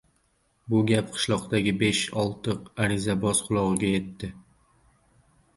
[0.73, 2.57] Bu gap qishloqdagi besh-olti
[2.87, 4.35] arizaboz qulog‘iga yetdi.